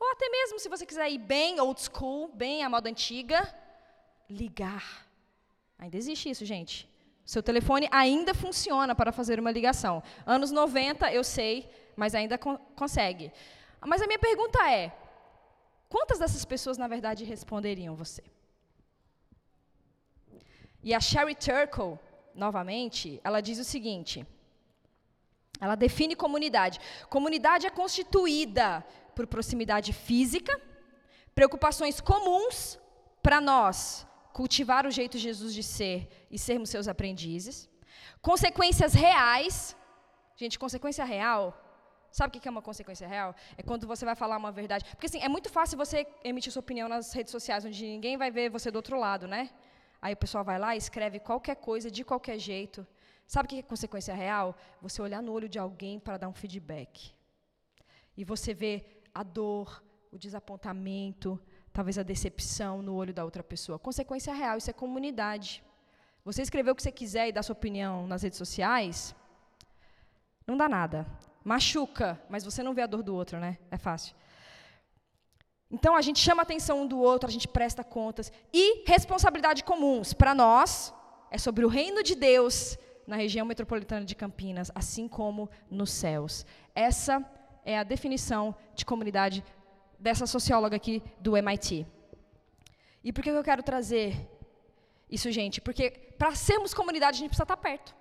[0.00, 3.54] ou até mesmo se você quiser ir bem old school, bem à moda antiga,
[4.30, 5.06] ligar.
[5.78, 6.88] Ainda existe isso, gente.
[7.26, 10.00] Seu telefone ainda funciona para fazer uma ligação.
[10.24, 13.32] Anos 90, eu sei, mas ainda con consegue.
[13.84, 14.96] Mas a minha pergunta é:
[15.88, 18.22] quantas dessas pessoas, na verdade, responderiam você?
[20.84, 21.98] E a Sherry Turkle,
[22.32, 24.24] novamente, ela diz o seguinte:
[25.60, 26.78] ela define comunidade.
[27.08, 28.86] Comunidade é constituída
[29.16, 30.60] por proximidade física,
[31.34, 32.78] preocupações comuns
[33.20, 34.06] para nós
[34.38, 35.98] cultivar o jeito de Jesus de ser
[36.34, 37.56] e sermos seus aprendizes,
[38.30, 39.54] consequências reais.
[40.40, 41.44] Gente, consequência real
[42.18, 43.34] Sabe o que é uma consequência real?
[43.58, 44.84] É quando você vai falar uma verdade.
[44.92, 48.30] Porque assim, é muito fácil você emitir sua opinião nas redes sociais, onde ninguém vai
[48.30, 49.50] ver você do outro lado, né?
[50.00, 52.86] Aí o pessoal vai lá e escreve qualquer coisa, de qualquer jeito.
[53.26, 54.56] Sabe o que é consequência real?
[54.80, 57.12] Você olhar no olho de alguém para dar um feedback.
[58.16, 58.74] E você vê
[59.12, 61.38] a dor, o desapontamento,
[61.76, 63.78] talvez a decepção no olho da outra pessoa.
[63.78, 65.62] Consequência real, isso é comunidade.
[66.24, 69.14] Você escrever o que você quiser e dar sua opinião nas redes sociais,
[70.46, 71.06] não dá nada.
[71.44, 73.58] Machuca, mas você não vê a dor do outro, né?
[73.70, 74.16] É fácil.
[75.70, 78.32] Então a gente chama a atenção um do outro, a gente presta contas.
[78.54, 80.94] E responsabilidade comuns para nós
[81.30, 86.46] é sobre o reino de Deus na região metropolitana de Campinas, assim como nos céus.
[86.74, 87.22] Essa
[87.66, 89.44] é a definição de comunidade
[89.98, 91.86] dessa socióloga aqui do MIT.
[93.02, 94.28] E por que eu quero trazer
[95.08, 97.94] Isso, gente, porque para sermos comunidade a gente precisa estar perto.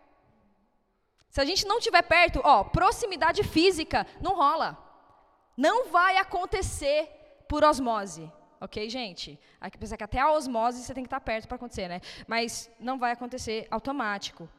[1.30, 4.82] Se a gente não estiver perto, ó, proximidade física não rola.
[5.56, 7.08] Não vai acontecer
[7.48, 8.32] por osmose.
[8.60, 9.40] Ok, gente?
[9.60, 12.02] Aqui pensa que até a osmose você tem que estar perto para acontecer, né?
[12.26, 14.50] Mas não vai acontecer automático.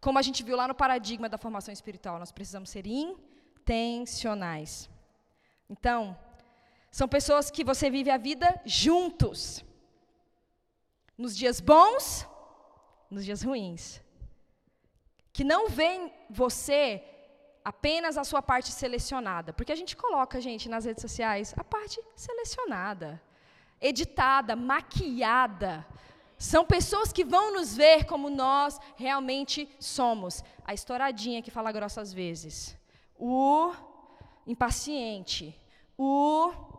[0.00, 4.90] Como a gente viu lá no paradigma da formação espiritual, nós precisamos ser intencionais.
[5.70, 6.18] Então,
[6.98, 9.64] são pessoas que você vive a vida juntos.
[11.16, 12.26] Nos dias bons,
[13.08, 14.00] nos dias ruins.
[15.32, 16.82] Que não vem você
[17.64, 19.52] apenas a sua parte selecionada.
[19.52, 23.22] Porque a gente coloca, gente, nas redes sociais, a parte selecionada,
[23.80, 25.86] editada, maquiada.
[26.36, 30.42] São pessoas que vão nos ver como nós realmente somos.
[30.64, 32.76] A estouradinha que fala grosso às vezes.
[33.16, 33.72] O
[34.44, 35.56] impaciente.
[35.96, 36.76] O.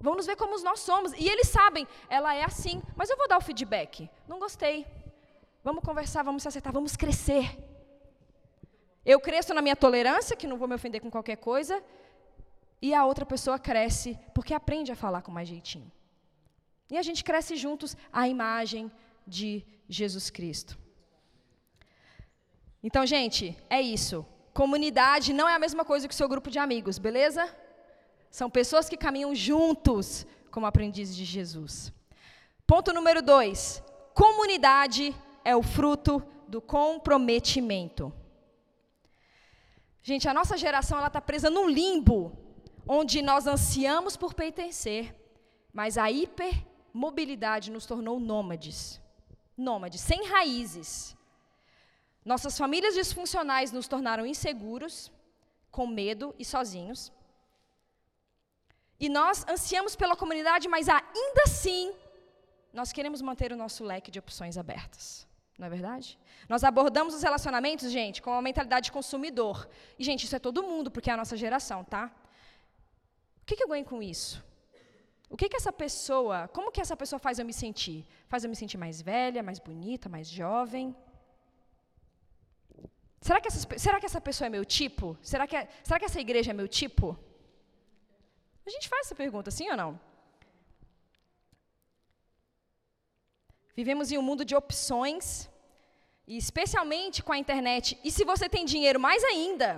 [0.00, 1.12] Vão nos ver como nós somos.
[1.12, 4.08] E eles sabem, ela é assim, mas eu vou dar o feedback.
[4.26, 4.86] Não gostei.
[5.62, 7.58] Vamos conversar, vamos se acertar, vamos crescer.
[9.04, 11.82] Eu cresço na minha tolerância, que não vou me ofender com qualquer coisa,
[12.80, 15.90] e a outra pessoa cresce porque aprende a falar com mais jeitinho.
[16.90, 18.90] E a gente cresce juntos à imagem
[19.26, 20.78] de Jesus Cristo.
[22.82, 24.26] Então, gente, é isso.
[24.54, 27.54] Comunidade não é a mesma coisa que o seu grupo de amigos, beleza?
[28.30, 31.92] São pessoas que caminham juntos como aprendizes de Jesus.
[32.66, 33.82] Ponto número dois:
[34.14, 35.14] comunidade
[35.44, 38.12] é o fruto do comprometimento.
[40.02, 42.32] Gente, a nossa geração ela está presa num limbo
[42.86, 45.14] onde nós ansiamos por pertencer,
[45.72, 49.00] mas a hipermobilidade nos tornou nômades.
[49.56, 51.16] Nômades, sem raízes.
[52.24, 55.12] Nossas famílias disfuncionais nos tornaram inseguros,
[55.70, 57.12] com medo e sozinhos.
[59.00, 61.92] E nós ansiamos pela comunidade, mas ainda assim,
[62.72, 65.26] nós queremos manter o nosso leque de opções abertas.
[65.58, 66.18] Não é verdade?
[66.48, 69.68] Nós abordamos os relacionamentos, gente, com uma mentalidade de consumidor.
[69.98, 72.10] E, gente, isso é todo mundo, porque é a nossa geração, tá?
[73.42, 74.44] O que, que eu ganho com isso?
[75.28, 78.06] O que, que essa pessoa, como que essa pessoa faz eu me sentir?
[78.28, 80.94] Faz eu me sentir mais velha, mais bonita, mais jovem?
[83.20, 85.16] Será que, essa, será que essa pessoa é meu tipo?
[85.22, 87.18] Será que, é, será que essa igreja é meu tipo?
[88.70, 89.90] A gente faz essa pergunta, sim ou não?
[93.78, 95.24] Vivemos em um mundo de opções,
[96.32, 97.98] e especialmente com a internet.
[98.04, 99.68] E se você tem dinheiro, mais ainda.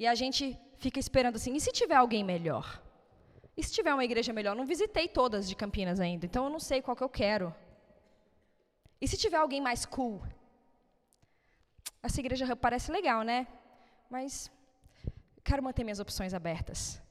[0.00, 2.66] E a gente fica esperando assim: e se tiver alguém melhor?
[3.54, 4.56] E se tiver uma igreja melhor?
[4.56, 7.54] Não visitei todas de Campinas ainda, então eu não sei qual que eu quero.
[8.98, 10.22] E se tiver alguém mais cool?
[12.02, 13.46] Essa igreja parece legal, né?
[14.08, 14.50] Mas
[15.44, 17.04] quero manter minhas opções abertas.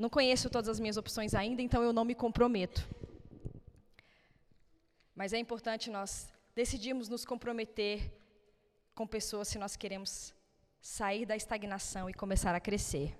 [0.00, 2.88] Não conheço todas as minhas opções ainda, então eu não me comprometo.
[5.14, 8.10] Mas é importante nós decidirmos nos comprometer
[8.94, 10.34] com pessoas se nós queremos
[10.80, 13.14] sair da estagnação e começar a crescer.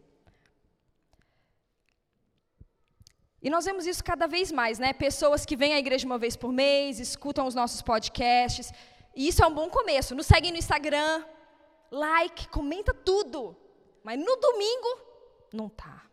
[3.43, 4.95] E nós vemos isso cada vez mais, né?
[4.95, 8.73] Pessoas que vêm à igreja uma vez por mês, escutam os nossos podcasts.
[9.14, 10.14] E isso é um bom começo.
[10.14, 11.27] Nos seguem no Instagram,
[11.90, 13.55] like, comenta tudo.
[14.03, 14.99] Mas no domingo,
[15.53, 16.10] não tá.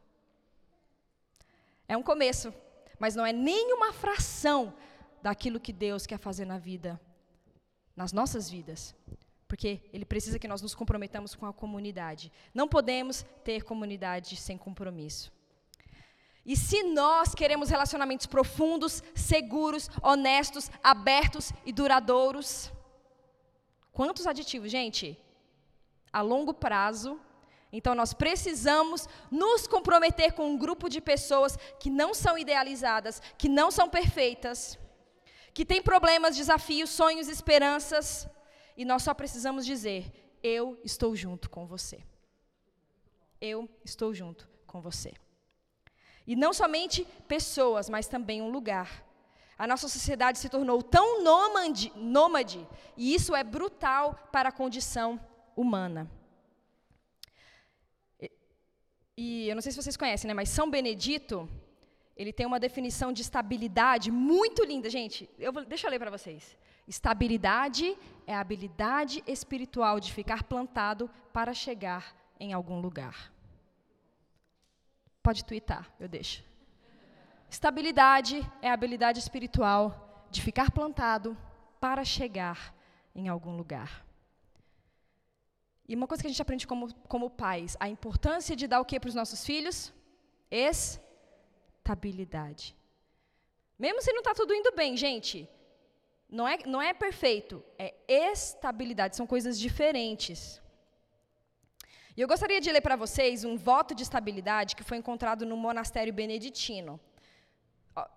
[1.88, 2.54] É um começo,
[3.00, 4.73] mas não é nenhuma fração
[5.21, 7.00] daquilo que Deus quer fazer na vida,
[7.95, 8.95] nas nossas vidas.
[9.47, 12.32] Porque Ele precisa que nós nos comprometamos com a comunidade.
[12.54, 15.32] Não podemos ter comunidade sem compromisso.
[16.45, 22.71] E se nós queremos relacionamentos profundos, seguros, honestos, abertos e duradouros,
[23.91, 25.17] quantos aditivos, gente?
[26.12, 27.19] A longo prazo,
[27.71, 33.49] então nós precisamos nos comprometer com um grupo de pessoas que não são idealizadas, que
[33.49, 34.77] não são perfeitas,
[35.53, 38.27] que têm problemas, desafios, sonhos, esperanças,
[38.77, 40.12] e nós só precisamos dizer:
[40.43, 42.03] eu estou junto com você.
[43.41, 45.13] Eu estou junto com você.
[46.25, 49.03] E não somente pessoas, mas também um lugar.
[49.58, 55.20] A nossa sociedade se tornou tão nômade, nômade e isso é brutal para a condição
[55.55, 56.09] humana.
[58.20, 58.32] E,
[59.18, 61.49] e eu não sei se vocês conhecem, né, mas São Benedito,
[62.15, 65.28] ele tem uma definição de estabilidade muito linda, gente.
[65.39, 66.55] Eu vou, deixa eu ler para vocês.
[66.88, 67.97] Estabilidade
[68.28, 73.34] é a habilidade espiritual de ficar plantado para chegar em algum lugar.
[75.24, 76.43] Pode twittar, eu deixo.
[77.49, 81.36] Estabilidade é a habilidade espiritual de ficar plantado
[81.80, 82.74] para chegar
[83.15, 84.07] em algum lugar.
[85.88, 88.85] E uma coisa que a gente aprende como, como pais, a importância de dar o
[88.85, 89.93] que para os nossos filhos?
[90.51, 92.75] Estabilidade.
[93.79, 95.49] Mesmo se não está tudo indo bem, gente,
[96.29, 100.61] Não é, não é perfeito, é estabilidade, são coisas diferentes.
[102.17, 105.55] E eu gostaria de ler para vocês um voto de estabilidade que foi encontrado no
[105.55, 106.99] monastério beneditino.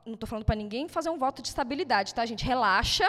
[0.05, 2.45] Não estou falando para ninguém fazer um voto de estabilidade, tá, gente?
[2.45, 3.09] Relaxa.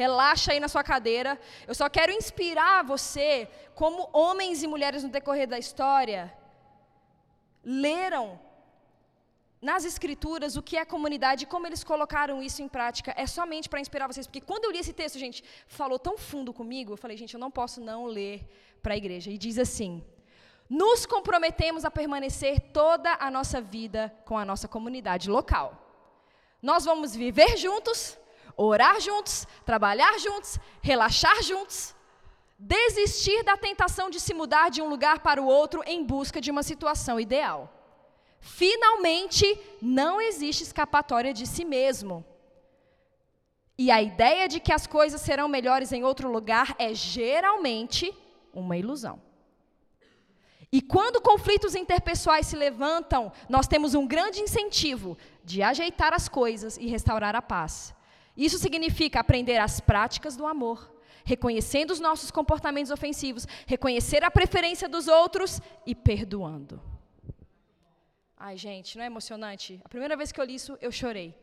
[0.00, 1.32] Relaxa aí na sua cadeira.
[1.68, 6.22] Eu só quero inspirar você, como homens e mulheres no decorrer da história,
[7.62, 8.26] leram
[9.68, 13.14] nas escrituras o que é comunidade e como eles colocaram isso em prática.
[13.16, 16.52] É somente para inspirar vocês, porque quando eu li esse texto, gente, falou tão fundo
[16.52, 18.36] comigo, eu falei, gente, eu não posso não ler
[18.82, 19.30] para a igreja.
[19.30, 20.04] E diz assim:
[20.68, 25.68] Nos comprometemos a permanecer toda a nossa vida com a nossa comunidade local.
[26.60, 28.18] Nós vamos viver juntos,
[28.56, 31.94] orar juntos, trabalhar juntos, relaxar juntos,
[32.58, 36.50] desistir da tentação de se mudar de um lugar para o outro em busca de
[36.50, 37.72] uma situação ideal.
[38.40, 42.24] Finalmente, não existe escapatória de si mesmo.
[43.76, 48.14] E a ideia de que as coisas serão melhores em outro lugar é geralmente
[48.52, 49.20] uma ilusão.
[50.70, 56.76] E quando conflitos interpessoais se levantam, nós temos um grande incentivo de ajeitar as coisas
[56.76, 57.94] e restaurar a paz.
[58.36, 60.92] Isso significa aprender as práticas do amor,
[61.24, 66.80] reconhecendo os nossos comportamentos ofensivos, reconhecer a preferência dos outros e perdoando.
[68.36, 69.80] Ai, gente, não é emocionante?
[69.84, 71.34] A primeira vez que eu li isso, eu chorei.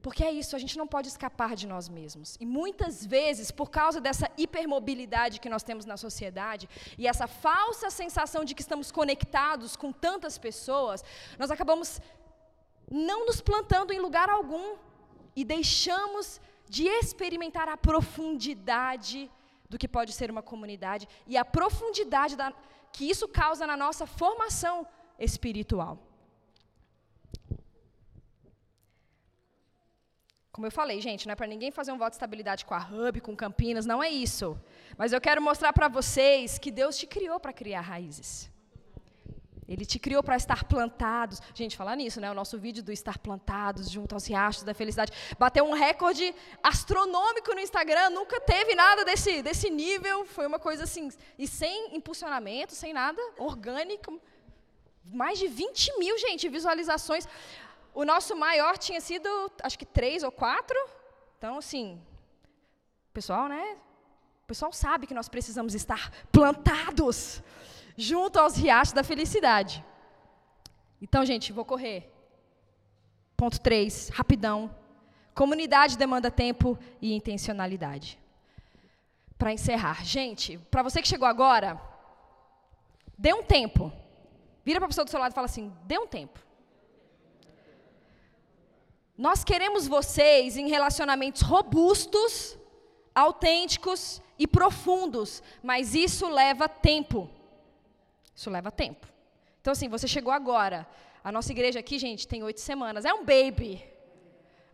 [0.00, 2.36] Porque é isso, a gente não pode escapar de nós mesmos.
[2.40, 7.90] E muitas vezes, por causa dessa hipermobilidade que nós temos na sociedade e essa falsa
[7.90, 11.04] sensação de que estamos conectados com tantas pessoas,
[11.38, 12.00] nós acabamos
[12.90, 14.76] não nos plantando em lugar algum
[15.36, 19.30] e deixamos de experimentar a profundidade
[19.68, 22.52] do que pode ser uma comunidade e a profundidade da,
[22.92, 24.86] que isso causa na nossa formação
[25.18, 25.98] espiritual.
[30.52, 32.78] Como eu falei, gente, não é para ninguém fazer um voto de estabilidade com a
[32.78, 34.60] Hub, com Campinas, não é isso.
[34.98, 38.50] Mas eu quero mostrar para vocês que Deus te criou para criar raízes.
[39.70, 41.40] Ele te criou para estar plantados.
[41.54, 42.28] Gente, falar nisso, né?
[42.28, 47.54] O nosso vídeo do estar plantados junto aos riachos da felicidade bateu um recorde astronômico
[47.54, 48.10] no Instagram.
[48.10, 50.26] Nunca teve nada desse, desse nível.
[50.26, 51.08] Foi uma coisa assim,
[51.38, 54.20] e sem impulsionamento, sem nada, orgânico.
[55.04, 57.28] Mais de 20 mil, gente, visualizações.
[57.94, 59.28] O nosso maior tinha sido,
[59.62, 60.76] acho que três ou quatro.
[61.38, 62.02] Então, assim,
[63.12, 63.76] pessoal, né?
[64.42, 67.40] O pessoal sabe que nós precisamos estar plantados
[68.00, 69.84] junto aos riachos da felicidade.
[71.02, 72.10] Então, gente, vou correr.
[73.36, 74.74] Ponto 3, rapidão.
[75.34, 78.18] Comunidade demanda tempo e intencionalidade.
[79.36, 81.80] Para encerrar, gente, para você que chegou agora,
[83.18, 83.92] dê um tempo.
[84.64, 86.38] Vira para a pessoa do seu lado e fala assim: dê um tempo.
[89.16, 92.58] Nós queremos vocês em relacionamentos robustos,
[93.14, 97.30] autênticos e profundos, mas isso leva tempo.
[98.40, 99.06] Isso leva tempo.
[99.60, 100.86] Então, assim, você chegou agora.
[101.22, 103.04] A nossa igreja aqui, gente, tem oito semanas.
[103.04, 103.84] É um baby.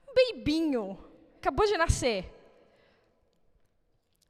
[0.09, 0.97] Um beibinho.
[1.41, 2.33] Acabou de nascer.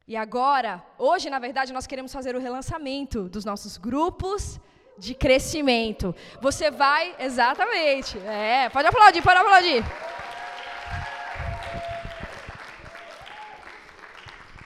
[0.09, 4.59] E agora, hoje, na verdade, nós queremos fazer o relançamento dos nossos grupos
[4.97, 6.17] de crescimento.
[6.41, 8.19] Você vai, exatamente.
[8.21, 9.85] É, pode aplaudir, pode aplaudir.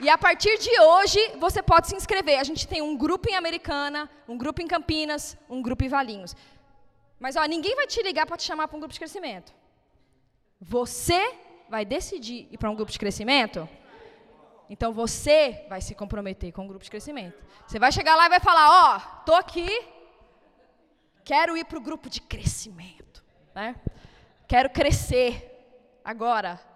[0.03, 2.39] E a partir de hoje, você pode se inscrever.
[2.41, 6.35] A gente tem um grupo em Americana, um grupo em Campinas, um grupo em Valinhos.
[7.19, 9.53] Mas ó, ninguém vai te ligar para te chamar para um grupo de crescimento.
[10.59, 11.35] Você
[11.69, 13.69] vai decidir ir para um grupo de crescimento?
[14.71, 17.45] Então você vai se comprometer com um grupo de crescimento.
[17.67, 19.69] Você vai chegar lá e vai falar: Ó, oh, tô aqui,
[21.23, 23.23] quero ir para o grupo de crescimento.
[23.55, 23.77] Né?
[24.49, 25.31] Quero crescer
[26.03, 26.70] agora.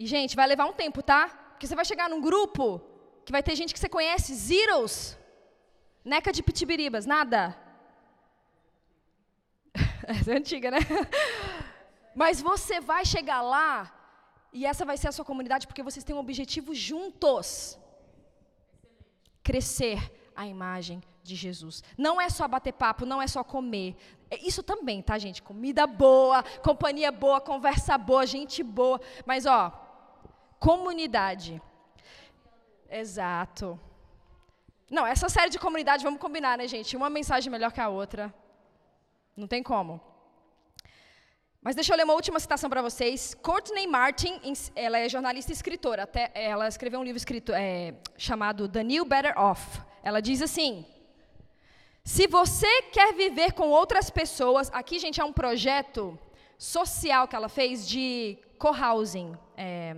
[0.00, 1.28] E, gente, vai levar um tempo, tá?
[1.50, 2.80] Porque você vai chegar num grupo
[3.22, 4.94] que vai ter gente que você conhece, zeros.
[6.02, 7.54] Neca de pitibiribas, nada.
[10.08, 10.78] Essa é antiga, né?
[12.14, 13.94] Mas você vai chegar lá
[14.54, 17.78] e essa vai ser a sua comunidade porque vocês têm um objetivo juntos.
[19.44, 20.00] Crescer
[20.34, 21.84] a imagem de Jesus.
[21.98, 23.94] Não é só bater papo, não é só comer.
[24.30, 25.42] É isso também, tá, gente?
[25.42, 28.98] Comida boa, companhia boa, conversa boa, gente boa.
[29.26, 29.89] Mas, ó,
[30.68, 31.60] comunidade.
[32.88, 33.80] Exato.
[34.90, 36.96] Não, essa série de comunidade, vamos combinar, né, gente?
[36.96, 38.32] Uma mensagem melhor que a outra.
[39.36, 40.00] Não tem como.
[41.62, 43.34] Mas deixa eu ler uma última citação para vocês.
[43.34, 44.40] Courtney Martin,
[44.74, 46.02] ela é jornalista e escritora.
[46.04, 49.80] Até, ela escreveu um livro escrito, é, chamado The New Better Off.
[50.02, 50.86] Ela diz assim:
[52.02, 56.18] Se você quer viver com outras pessoas, aqui, gente, é um projeto
[56.58, 59.36] social que ela fez de co-housing.
[59.56, 59.94] É,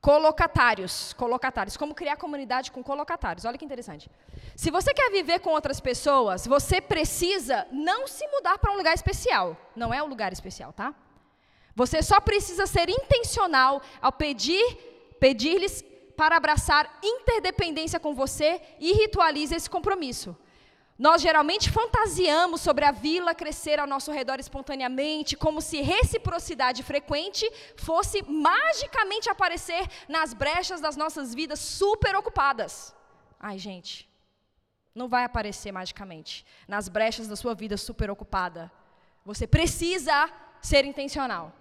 [0.00, 3.44] colocatários, colocatários, como criar comunidade com colocatários.
[3.44, 4.10] Olha que interessante.
[4.54, 8.94] Se você quer viver com outras pessoas, você precisa não se mudar para um lugar
[8.94, 9.56] especial.
[9.74, 10.94] Não é um lugar especial, tá?
[11.74, 14.76] Você só precisa ser intencional ao pedir,
[15.20, 15.84] pedir-lhes
[16.16, 20.36] para abraçar interdependência com você e ritualize esse compromisso.
[20.98, 27.48] Nós geralmente fantasiamos sobre a vila crescer ao nosso redor espontaneamente, como se reciprocidade frequente
[27.76, 32.92] fosse magicamente aparecer nas brechas das nossas vidas super ocupadas.
[33.38, 34.10] Ai, gente,
[34.92, 38.70] não vai aparecer magicamente nas brechas da sua vida super ocupada.
[39.24, 40.28] Você precisa
[40.60, 41.52] ser intencional.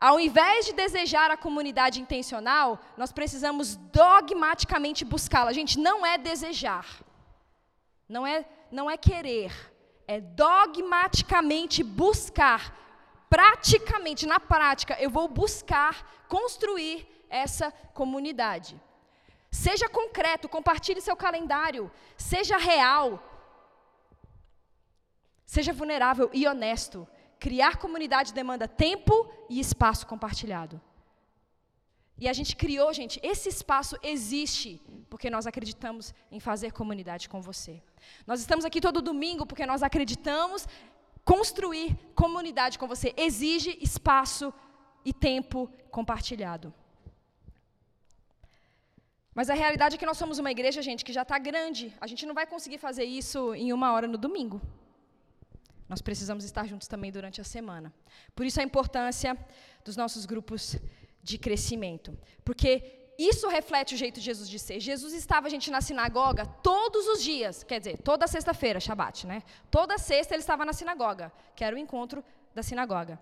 [0.00, 5.52] Ao invés de desejar a comunidade intencional, nós precisamos dogmaticamente buscá-la.
[5.52, 7.03] Gente, não é desejar.
[8.08, 9.52] Não é, não é querer.
[10.06, 12.76] É dogmaticamente buscar.
[13.28, 18.80] Praticamente, na prática, eu vou buscar construir essa comunidade.
[19.50, 21.90] Seja concreto, compartilhe seu calendário.
[22.16, 23.22] Seja real.
[25.46, 27.08] Seja vulnerável e honesto.
[27.38, 30.80] Criar comunidade demanda tempo e espaço compartilhado.
[32.16, 37.40] E a gente criou, gente, esse espaço existe porque nós acreditamos em fazer comunidade com
[37.40, 37.82] você.
[38.26, 40.66] Nós estamos aqui todo domingo porque nós acreditamos
[41.24, 43.12] construir comunidade com você.
[43.16, 44.52] Exige espaço
[45.04, 46.72] e tempo compartilhado.
[49.34, 51.92] Mas a realidade é que nós somos uma igreja, gente, que já está grande.
[52.00, 54.60] A gente não vai conseguir fazer isso em uma hora no domingo.
[55.88, 57.92] Nós precisamos estar juntos também durante a semana.
[58.34, 59.36] Por isso a importância
[59.84, 60.76] dos nossos grupos
[61.24, 62.16] de crescimento.
[62.44, 64.78] Porque isso reflete o jeito de Jesus de ser.
[64.78, 67.64] Jesus estava, gente, na sinagoga todos os dias.
[67.64, 69.42] Quer dizer, toda sexta-feira, Shabat, né?
[69.70, 72.22] Toda sexta ele estava na sinagoga, que era o encontro
[72.54, 73.18] da sinagoga.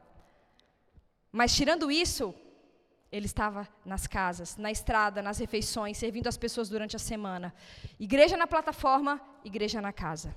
[1.30, 2.34] Mas tirando isso,
[3.10, 7.54] ele estava nas casas, na estrada, nas refeições, servindo as pessoas durante a semana.
[8.00, 10.34] Igreja na plataforma, igreja na casa.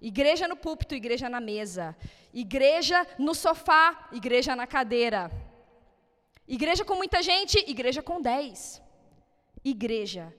[0.00, 1.96] Igreja no púlpito, igreja na mesa.
[2.34, 5.30] Igreja no sofá, igreja na cadeira.
[6.48, 8.80] Igreja com muita gente, igreja com dez.
[9.64, 10.32] Igreja.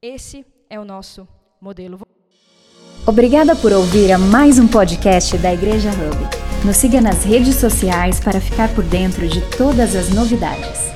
[0.00, 1.28] Esse é o nosso
[1.60, 2.00] modelo.
[3.06, 6.66] Obrigada por ouvir a mais um podcast da Igreja Hub.
[6.66, 10.95] Nos siga nas redes sociais para ficar por dentro de todas as novidades.